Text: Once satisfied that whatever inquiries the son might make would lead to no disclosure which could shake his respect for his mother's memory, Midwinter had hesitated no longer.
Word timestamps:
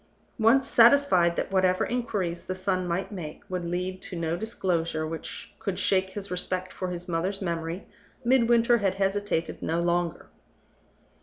Once 0.39 0.67
satisfied 0.67 1.35
that 1.35 1.51
whatever 1.51 1.85
inquiries 1.85 2.41
the 2.47 2.55
son 2.55 2.87
might 2.87 3.11
make 3.11 3.43
would 3.47 3.63
lead 3.63 4.01
to 4.01 4.15
no 4.17 4.35
disclosure 4.35 5.05
which 5.05 5.53
could 5.59 5.77
shake 5.77 6.09
his 6.09 6.31
respect 6.31 6.73
for 6.73 6.89
his 6.89 7.07
mother's 7.07 7.39
memory, 7.39 7.85
Midwinter 8.25 8.79
had 8.79 8.95
hesitated 8.95 9.61
no 9.61 9.79
longer. 9.79 10.25